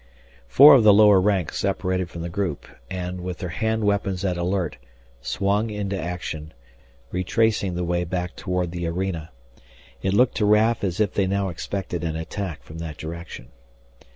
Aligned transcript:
Four 0.47 0.73
of 0.73 0.83
the 0.83 0.95
lower 0.95 1.21
ranks 1.21 1.59
separated 1.59 2.09
from 2.09 2.23
the 2.23 2.29
group 2.29 2.65
and, 2.89 3.21
with 3.21 3.37
their 3.37 3.49
hand 3.49 3.83
weapons 3.83 4.25
at 4.25 4.35
alert, 4.35 4.77
swung 5.21 5.69
into 5.69 5.95
action, 5.95 6.53
retracing 7.11 7.75
the 7.75 7.83
way 7.83 8.03
back 8.03 8.35
toward 8.35 8.71
the 8.71 8.87
arena. 8.87 9.29
It 10.01 10.15
looked 10.15 10.37
to 10.37 10.45
Raf 10.47 10.83
as 10.83 10.99
if 10.99 11.13
they 11.13 11.27
now 11.27 11.49
expected 11.49 12.03
an 12.03 12.15
attack 12.15 12.63
from 12.63 12.79
that 12.79 12.97
direction. 12.97 13.49